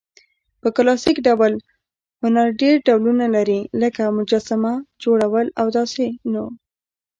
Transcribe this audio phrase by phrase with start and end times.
[0.61, 1.53] په کلاسیک ډول
[2.21, 6.09] هنرډېر ډولونه لري؛ لکه: مجسمه، جوړول او داسي...